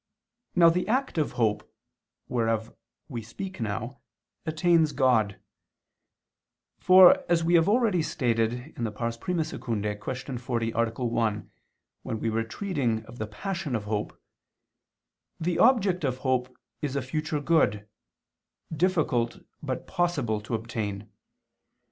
[0.55, 1.71] Now the act of hope,
[2.27, 2.75] whereof
[3.07, 4.01] we speak now,
[4.47, 5.39] attains God.
[6.79, 8.73] For, as we have already stated (I II,
[9.11, 10.37] Q.
[10.39, 10.89] 40, A.
[10.95, 11.51] 1),
[12.01, 14.19] when we were treating of the passion of hope,
[15.39, 17.87] the object of hope is a future good,
[18.75, 21.11] difficult but possible to obtain.